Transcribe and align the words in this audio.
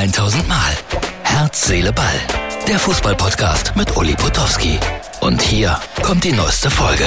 1000 0.00 0.48
Mal. 0.48 0.72
Herz, 1.24 1.66
Seele, 1.66 1.92
Ball. 1.92 2.06
Der 2.66 2.78
Fußballpodcast 2.78 3.76
mit 3.76 3.94
Uli 3.98 4.14
Potowski. 4.14 4.78
Und 5.20 5.42
hier 5.42 5.78
kommt 6.02 6.24
die 6.24 6.32
neueste 6.32 6.70
Folge. 6.70 7.04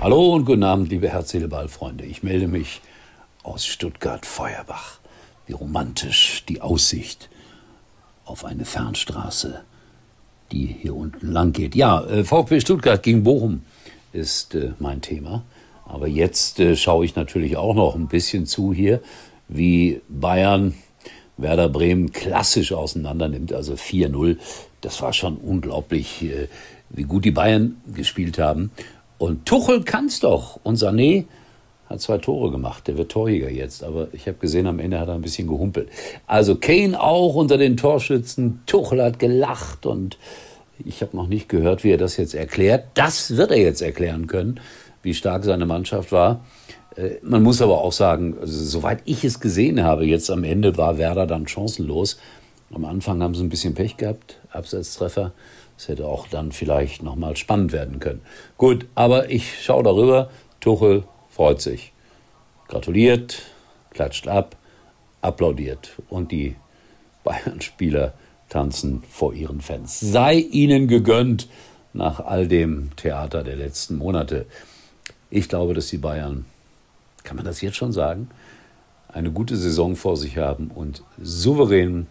Hallo 0.00 0.34
und 0.34 0.44
guten 0.44 0.64
Abend, 0.64 0.88
liebe 0.88 1.08
Herz, 1.08 1.30
Seele, 1.30 1.46
Ball 1.46 1.68
Freunde. 1.68 2.04
Ich 2.04 2.24
melde 2.24 2.48
mich 2.48 2.80
aus 3.44 3.64
Stuttgart-Feuerbach. 3.64 4.98
Wie 5.46 5.52
romantisch 5.52 6.42
die 6.48 6.62
Aussicht 6.62 7.30
auf 8.24 8.44
eine 8.44 8.64
Fernstraße, 8.64 9.60
die 10.50 10.66
hier 10.66 10.96
unten 10.96 11.30
lang 11.30 11.52
geht. 11.52 11.76
Ja, 11.76 12.02
äh, 12.06 12.24
VfB 12.24 12.58
Stuttgart 12.58 13.04
gegen 13.04 13.22
Bochum 13.22 13.62
ist 14.12 14.56
äh, 14.56 14.72
mein 14.80 15.00
Thema. 15.00 15.44
Aber 15.84 16.08
jetzt 16.08 16.58
äh, 16.58 16.74
schaue 16.74 17.04
ich 17.04 17.14
natürlich 17.14 17.56
auch 17.56 17.76
noch 17.76 17.94
ein 17.94 18.08
bisschen 18.08 18.46
zu 18.46 18.74
hier, 18.74 19.00
wie 19.46 20.00
Bayern 20.08 20.74
Werder 21.36 21.68
Bremen 21.68 22.12
klassisch 22.12 22.72
auseinander 22.72 23.28
nimmt, 23.28 23.52
also 23.52 23.74
4-0. 23.74 24.36
Das 24.80 25.02
war 25.02 25.12
schon 25.12 25.36
unglaublich, 25.36 26.22
äh, 26.22 26.48
wie 26.90 27.04
gut 27.04 27.24
die 27.24 27.30
Bayern 27.30 27.76
gespielt 27.92 28.38
haben. 28.38 28.70
Und 29.18 29.46
Tuchel 29.46 29.82
kann's 29.82 30.20
doch. 30.20 30.60
Und 30.62 30.76
Sané 30.76 31.24
hat 31.86 32.00
zwei 32.00 32.18
Tore 32.18 32.50
gemacht. 32.50 32.86
Der 32.88 32.96
wird 32.96 33.12
Torjäger 33.12 33.50
jetzt. 33.50 33.82
Aber 33.82 34.08
ich 34.12 34.26
habe 34.26 34.38
gesehen, 34.38 34.66
am 34.66 34.78
Ende 34.78 35.00
hat 35.00 35.08
er 35.08 35.14
ein 35.14 35.22
bisschen 35.22 35.48
gehumpelt. 35.48 35.88
Also 36.26 36.56
Kane 36.56 37.00
auch 37.00 37.34
unter 37.34 37.58
den 37.58 37.76
Torschützen. 37.76 38.62
Tuchel 38.66 39.02
hat 39.02 39.18
gelacht 39.18 39.86
und 39.86 40.18
ich 40.84 41.02
habe 41.02 41.16
noch 41.16 41.28
nicht 41.28 41.48
gehört, 41.48 41.84
wie 41.84 41.90
er 41.90 41.98
das 41.98 42.16
jetzt 42.16 42.34
erklärt. 42.34 42.86
Das 42.94 43.36
wird 43.36 43.50
er 43.50 43.60
jetzt 43.60 43.80
erklären 43.80 44.26
können, 44.26 44.60
wie 45.02 45.14
stark 45.14 45.44
seine 45.44 45.66
Mannschaft 45.66 46.10
war. 46.10 46.44
Äh, 46.96 47.16
man 47.22 47.42
muss 47.42 47.62
aber 47.62 47.80
auch 47.80 47.92
sagen, 47.92 48.36
also, 48.40 48.64
soweit 48.64 49.00
ich 49.04 49.24
es 49.24 49.40
gesehen 49.40 49.82
habe, 49.82 50.06
jetzt 50.06 50.30
am 50.30 50.44
Ende 50.44 50.76
war 50.76 50.98
Werder 50.98 51.26
dann 51.26 51.46
chancenlos. 51.48 52.18
Am 52.72 52.84
Anfang 52.84 53.22
haben 53.22 53.34
sie 53.34 53.42
ein 53.42 53.50
bisschen 53.50 53.74
Pech 53.74 53.96
gehabt, 53.96 54.38
Abseitstreffer. 54.50 55.32
Es 55.76 55.88
hätte 55.88 56.06
auch 56.06 56.28
dann 56.28 56.52
vielleicht 56.52 57.02
nochmal 57.02 57.36
spannend 57.36 57.72
werden 57.72 57.98
können. 57.98 58.20
Gut, 58.56 58.86
aber 58.94 59.30
ich 59.30 59.62
schaue 59.62 59.82
darüber. 59.82 60.30
Tuchel 60.60 61.04
freut 61.30 61.60
sich. 61.60 61.92
Gratuliert, 62.68 63.42
klatscht 63.90 64.28
ab, 64.28 64.56
applaudiert. 65.20 65.92
Und 66.08 66.32
die 66.32 66.54
Bayern-Spieler 67.24 68.14
tanzen 68.48 69.02
vor 69.10 69.34
ihren 69.34 69.60
Fans. 69.60 69.98
Sei 69.98 70.36
ihnen 70.36 70.86
gegönnt 70.86 71.48
nach 71.92 72.20
all 72.20 72.46
dem 72.46 72.90
Theater 72.96 73.42
der 73.42 73.56
letzten 73.56 73.96
Monate. 73.96 74.46
Ich 75.30 75.48
glaube, 75.48 75.74
dass 75.74 75.88
die 75.88 75.98
Bayern 75.98 76.44
kann 77.24 77.36
man 77.36 77.44
das 77.44 77.60
jetzt 77.60 77.76
schon 77.76 77.92
sagen, 77.92 78.28
eine 79.08 79.30
gute 79.30 79.56
Saison 79.56 79.96
vor 79.96 80.16
sich 80.16 80.38
haben 80.38 80.70
und 80.72 81.02
souverän 81.20 82.06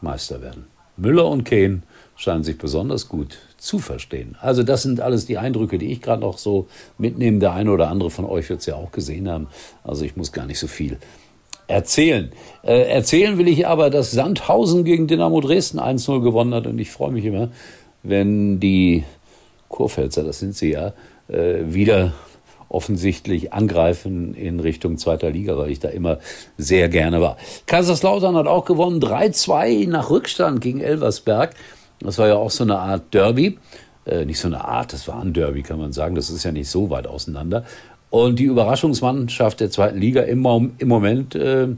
Meister 0.00 0.42
werden. 0.42 0.66
Müller 0.96 1.26
und 1.26 1.44
Kane 1.44 1.82
scheinen 2.16 2.44
sich 2.44 2.58
besonders 2.58 3.08
gut 3.08 3.38
zu 3.56 3.78
verstehen. 3.78 4.36
Also 4.40 4.62
das 4.62 4.82
sind 4.82 5.00
alles 5.00 5.26
die 5.26 5.38
Eindrücke, 5.38 5.78
die 5.78 5.90
ich 5.90 6.00
gerade 6.00 6.20
noch 6.20 6.38
so 6.38 6.68
mitnehme. 6.98 7.38
Der 7.38 7.52
eine 7.52 7.70
oder 7.70 7.88
andere 7.88 8.10
von 8.10 8.24
euch 8.24 8.48
wird 8.50 8.60
es 8.60 8.66
ja 8.66 8.76
auch 8.76 8.92
gesehen 8.92 9.28
haben. 9.28 9.48
Also 9.82 10.04
ich 10.04 10.16
muss 10.16 10.32
gar 10.32 10.46
nicht 10.46 10.58
so 10.58 10.68
viel 10.68 10.98
erzählen. 11.66 12.30
Äh, 12.62 12.88
erzählen 12.90 13.38
will 13.38 13.48
ich 13.48 13.66
aber, 13.66 13.90
dass 13.90 14.10
Sandhausen 14.10 14.84
gegen 14.84 15.06
Dynamo 15.06 15.40
Dresden 15.40 15.80
1-0 15.80 16.22
gewonnen 16.22 16.54
hat 16.54 16.66
und 16.66 16.78
ich 16.78 16.90
freue 16.90 17.10
mich 17.10 17.24
immer, 17.24 17.48
wenn 18.02 18.60
die 18.60 19.04
Kurpfälzer, 19.68 20.22
das 20.22 20.38
sind 20.38 20.54
sie 20.54 20.72
ja, 20.72 20.92
äh, 21.28 21.62
wieder 21.66 22.12
offensichtlich 22.68 23.52
angreifen 23.52 24.34
in 24.34 24.60
Richtung 24.60 24.98
zweiter 24.98 25.30
Liga, 25.30 25.56
weil 25.56 25.70
ich 25.70 25.80
da 25.80 25.88
immer 25.88 26.18
sehr 26.58 26.88
gerne 26.88 27.20
war. 27.20 27.36
Kaiserslautern 27.66 28.36
hat 28.36 28.46
auch 28.46 28.64
gewonnen, 28.64 29.00
3-2 29.00 29.88
nach 29.88 30.10
Rückstand 30.10 30.60
gegen 30.60 30.80
Elversberg. 30.80 31.54
Das 32.00 32.18
war 32.18 32.28
ja 32.28 32.36
auch 32.36 32.50
so 32.50 32.64
eine 32.64 32.78
Art 32.78 33.14
Derby. 33.14 33.58
Äh, 34.06 34.24
nicht 34.24 34.38
so 34.38 34.48
eine 34.48 34.64
Art, 34.64 34.92
das 34.92 35.08
war 35.08 35.20
ein 35.20 35.32
Derby, 35.32 35.62
kann 35.62 35.78
man 35.78 35.92
sagen. 35.92 36.14
Das 36.14 36.30
ist 36.30 36.44
ja 36.44 36.52
nicht 36.52 36.68
so 36.68 36.90
weit 36.90 37.06
auseinander. 37.06 37.64
Und 38.10 38.38
die 38.38 38.44
Überraschungsmannschaft 38.44 39.60
der 39.60 39.70
zweiten 39.70 39.98
Liga 39.98 40.22
im, 40.22 40.72
im 40.78 40.88
Moment, 40.88 41.34
äh, 41.34 41.68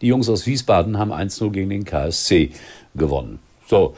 die 0.00 0.06
Jungs 0.06 0.28
aus 0.28 0.46
Wiesbaden 0.46 0.98
haben 0.98 1.12
1-0 1.12 1.50
gegen 1.50 1.70
den 1.70 1.84
KSC 1.84 2.50
gewonnen. 2.94 3.38
So, 3.66 3.94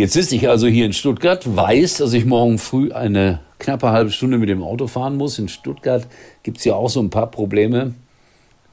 Jetzt 0.00 0.14
sitze 0.14 0.34
ich 0.34 0.48
also 0.48 0.66
hier 0.66 0.86
in 0.86 0.94
Stuttgart, 0.94 1.44
weiß, 1.44 1.98
dass 1.98 2.14
ich 2.14 2.24
morgen 2.24 2.56
früh 2.56 2.90
eine 2.90 3.40
knappe 3.60 3.90
halbe 3.90 4.10
Stunde 4.10 4.38
mit 4.38 4.48
dem 4.48 4.62
Auto 4.64 4.88
fahren 4.88 5.16
muss. 5.16 5.38
In 5.38 5.48
Stuttgart 5.48 6.06
gibt 6.42 6.58
es 6.58 6.64
ja 6.64 6.74
auch 6.74 6.90
so 6.90 7.00
ein 7.00 7.10
paar 7.10 7.30
Probleme. 7.30 7.94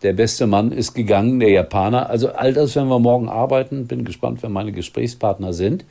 Der 0.01 0.13
beste 0.13 0.47
Mann 0.47 0.71
ist 0.71 0.93
gegangen, 0.93 1.39
der 1.39 1.49
Japaner. 1.49 2.09
Also 2.09 2.29
all 2.29 2.53
das 2.53 2.75
werden 2.75 2.89
wir 2.89 2.99
morgen 2.99 3.29
arbeiten. 3.29 3.87
Bin 3.87 4.05
gespannt, 4.05 4.39
wer 4.41 4.49
meine 4.49 4.71
Gesprächspartner 4.71 5.53
sind. 5.53 5.85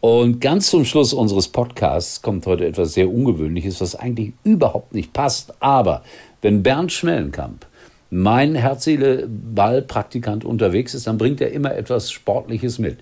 Und 0.00 0.40
ganz 0.40 0.70
zum 0.70 0.86
Schluss 0.86 1.12
unseres 1.12 1.48
Podcasts 1.48 2.22
kommt 2.22 2.46
heute 2.46 2.66
etwas 2.66 2.94
sehr 2.94 3.10
Ungewöhnliches, 3.10 3.82
was 3.82 3.94
eigentlich 3.94 4.32
überhaupt 4.44 4.94
nicht 4.94 5.12
passt. 5.12 5.52
Aber 5.60 6.02
wenn 6.40 6.62
Bernd 6.62 6.90
Schmellenkamp, 6.90 7.66
mein 8.10 8.54
Herzseele-Ball-Praktikant 8.54 10.44
unterwegs 10.44 10.94
ist, 10.94 11.06
dann 11.06 11.18
bringt 11.18 11.40
er 11.40 11.52
immer 11.52 11.74
etwas 11.74 12.10
Sportliches 12.10 12.78
mit. 12.78 12.98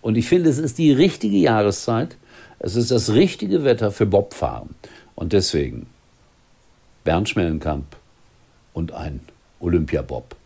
Und 0.00 0.16
ich 0.16 0.26
finde, 0.26 0.48
es 0.48 0.58
ist 0.58 0.78
die 0.78 0.92
richtige 0.92 1.36
Jahreszeit, 1.36 2.16
es 2.58 2.76
ist 2.76 2.90
das 2.90 3.12
richtige 3.12 3.64
Wetter 3.64 3.90
für 3.90 4.06
Bobfahren. 4.06 4.74
Und 5.14 5.32
deswegen 5.32 5.86
Bernd 7.04 7.28
Schmellenkamp 7.28 7.96
und 8.72 8.92
ein 8.92 9.20
Olympiabob. 9.60 10.36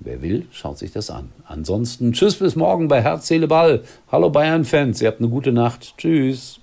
Wer 0.00 0.22
will, 0.22 0.46
schaut 0.52 0.78
sich 0.78 0.92
das 0.92 1.10
an. 1.10 1.32
Ansonsten 1.46 2.12
tschüss 2.12 2.36
bis 2.36 2.54
morgen 2.54 2.88
bei 2.88 3.02
Herz, 3.02 3.28
Seele, 3.28 3.48
Ball. 3.48 3.82
Hallo 4.12 4.30
Bayern-Fans, 4.30 5.00
ihr 5.00 5.08
habt 5.08 5.20
eine 5.20 5.28
gute 5.28 5.52
Nacht. 5.52 5.94
Tschüss. 5.96 6.60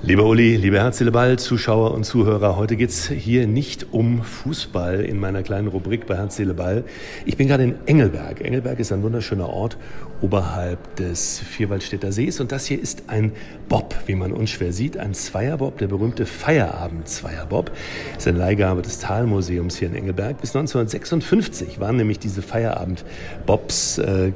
Lieber 0.00 0.26
Uli, 0.26 0.54
liebe 0.54 0.78
Herzleball, 0.78 1.40
Zuschauer 1.40 1.92
und 1.92 2.04
Zuhörer, 2.04 2.56
heute 2.56 2.76
geht's 2.76 3.08
hier 3.08 3.48
nicht 3.48 3.92
um 3.92 4.22
Fußball 4.22 5.00
in 5.00 5.18
meiner 5.18 5.42
kleinen 5.42 5.66
Rubrik 5.66 6.06
bei 6.06 6.16
Herzleball. 6.16 6.84
Ich 7.26 7.36
bin 7.36 7.48
gerade 7.48 7.64
in 7.64 7.74
Engelberg. 7.86 8.40
Engelberg 8.40 8.78
ist 8.78 8.92
ein 8.92 9.02
wunderschöner 9.02 9.48
Ort 9.48 9.76
oberhalb 10.20 10.94
des 10.96 11.40
Vierwaldstätter 11.40 12.12
Sees 12.12 12.38
und 12.40 12.52
das 12.52 12.66
hier 12.66 12.80
ist 12.80 13.04
ein 13.08 13.32
Bob, 13.68 13.92
wie 14.06 14.14
man 14.14 14.32
unschwer 14.32 14.72
sieht, 14.72 14.96
ein 14.96 15.14
Zweierbob, 15.14 15.78
der 15.78 15.88
berühmte 15.88 16.26
Feierabend-Zweierbob. 16.26 17.72
Ist 18.16 18.28
eine 18.28 18.38
Leihgabe 18.38 18.82
des 18.82 19.00
Talmuseums 19.00 19.78
hier 19.78 19.88
in 19.88 19.96
Engelberg. 19.96 20.40
Bis 20.40 20.54
1956 20.54 21.80
waren 21.80 21.96
nämlich 21.96 22.20
diese 22.20 22.42
Feierabend-Bobs 22.42 23.98
äh, 23.98 24.32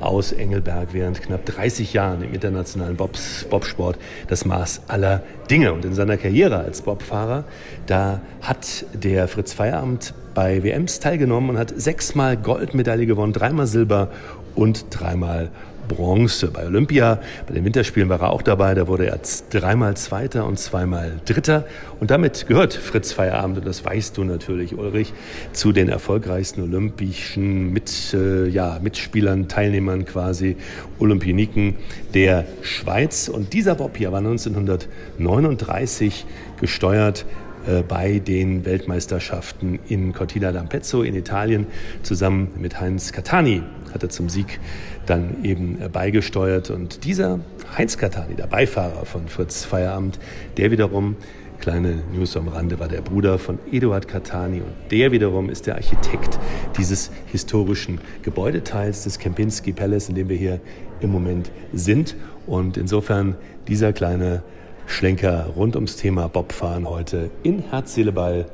aus 0.00 0.32
Engelberg 0.32 0.88
während 0.92 1.22
knapp 1.22 1.46
30 1.46 1.94
Jahren 1.94 2.22
im 2.22 2.34
internationalen 2.34 2.96
Bobs, 2.96 3.46
Bobsport 3.48 3.98
das 4.34 4.44
Maß 4.44 4.82
aller 4.88 5.22
Dinge. 5.48 5.72
Und 5.72 5.84
in 5.84 5.94
seiner 5.94 6.16
Karriere 6.16 6.58
als 6.58 6.82
Bobfahrer, 6.82 7.44
da 7.86 8.20
hat 8.42 8.84
der 8.92 9.28
Fritz 9.28 9.52
Feierabend 9.52 10.12
bei 10.34 10.64
WMs 10.64 10.98
teilgenommen 10.98 11.50
und 11.50 11.58
hat 11.58 11.72
sechsmal 11.76 12.36
Goldmedaille 12.36 13.06
gewonnen, 13.06 13.32
dreimal 13.32 13.68
Silber 13.68 14.08
und 14.56 14.86
dreimal 14.90 15.50
Bronze. 15.88 16.48
Bei 16.48 16.66
Olympia, 16.66 17.20
bei 17.46 17.54
den 17.54 17.64
Winterspielen 17.64 18.08
war 18.08 18.20
er 18.20 18.30
auch 18.30 18.42
dabei. 18.42 18.74
Da 18.74 18.86
wurde 18.86 19.06
er 19.06 19.18
dreimal 19.50 19.96
Zweiter 19.96 20.46
und 20.46 20.58
zweimal 20.58 21.12
Dritter. 21.24 21.64
Und 22.00 22.10
damit 22.10 22.46
gehört 22.46 22.74
Fritz 22.74 23.12
Feierabend, 23.12 23.58
und 23.58 23.66
das 23.66 23.84
weißt 23.84 24.16
du 24.16 24.24
natürlich, 24.24 24.76
Ulrich, 24.76 25.12
zu 25.52 25.72
den 25.72 25.88
erfolgreichsten 25.88 26.62
olympischen 26.62 27.72
Mit, 27.72 28.14
äh, 28.14 28.48
ja, 28.48 28.78
Mitspielern, 28.82 29.48
Teilnehmern 29.48 30.04
quasi, 30.04 30.56
Olympioniken 30.98 31.76
der 32.12 32.44
Schweiz. 32.62 33.28
Und 33.28 33.52
dieser 33.52 33.74
Bob 33.74 33.96
hier 33.96 34.12
war 34.12 34.18
1939 34.18 36.26
gesteuert 36.60 37.26
äh, 37.66 37.82
bei 37.82 38.18
den 38.18 38.64
Weltmeisterschaften 38.64 39.78
in 39.88 40.12
Cortina 40.12 40.50
d'Ampezzo 40.50 41.02
in 41.02 41.14
Italien 41.14 41.66
zusammen 42.02 42.50
mit 42.58 42.80
Heinz 42.80 43.12
Catani 43.12 43.62
hat 43.94 44.02
er 44.02 44.10
zum 44.10 44.28
Sieg 44.28 44.60
dann 45.06 45.44
eben 45.44 45.80
äh, 45.80 45.88
beigesteuert. 45.88 46.70
Und 46.70 47.04
dieser 47.04 47.40
Heinz 47.78 47.96
Catani, 47.96 48.34
der 48.34 48.46
Beifahrer 48.46 49.06
von 49.06 49.28
Fritz 49.28 49.64
Feierabend, 49.64 50.18
der 50.58 50.70
wiederum 50.70 51.16
Kleine 51.60 52.02
News 52.12 52.36
am 52.36 52.48
Rande 52.48 52.78
war 52.78 52.88
der 52.88 53.00
Bruder 53.00 53.38
von 53.38 53.58
Eduard 53.72 54.06
Catani 54.06 54.58
und 54.58 54.74
der 54.90 55.12
wiederum 55.12 55.48
ist 55.48 55.66
der 55.66 55.76
Architekt 55.76 56.38
dieses 56.76 57.10
historischen 57.28 58.02
Gebäudeteils 58.20 59.04
des 59.04 59.18
Kempinski 59.18 59.72
Palace, 59.72 60.10
in 60.10 60.14
dem 60.14 60.28
wir 60.28 60.36
hier 60.36 60.60
im 61.00 61.10
Moment 61.10 61.50
sind. 61.72 62.16
Und 62.46 62.76
insofern 62.76 63.36
dieser 63.66 63.94
kleine 63.94 64.42
Schlenker 64.86 65.46
rund 65.56 65.74
ums 65.74 65.96
Thema 65.96 66.28
Bobfahren 66.28 66.86
heute 66.86 67.30
in 67.42 67.60
Herz, 67.70 67.94
Seele, 67.94 68.12
Ball. 68.12 68.44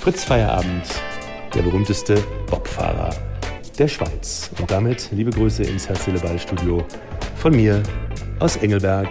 Fritz 0.00 0.24
Feierabend, 0.24 0.84
der 1.54 1.62
berühmteste 1.62 2.22
Bobfahrer 2.50 3.29
der 3.80 3.88
Schweiz. 3.88 4.50
Und 4.60 4.70
damit 4.70 5.08
liebe 5.10 5.30
Grüße 5.30 5.64
ins 5.64 5.88
Herz, 5.88 6.04
Seele, 6.04 6.20
Ball 6.20 6.38
Studio 6.38 6.84
von 7.36 7.56
mir 7.56 7.82
aus 8.38 8.56
Engelberg. 8.56 9.08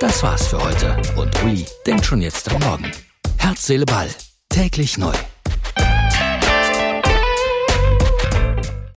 Das 0.00 0.22
war's 0.22 0.48
für 0.48 0.62
heute 0.62 0.96
und 1.16 1.42
Uli 1.44 1.64
denkt 1.86 2.04
schon 2.04 2.20
jetzt 2.20 2.52
am 2.52 2.60
Morgen. 2.62 2.90
Herz, 3.38 3.66
Seele, 3.66 3.86
Ball. 3.86 4.08
Täglich 4.48 4.98
neu. 4.98 5.14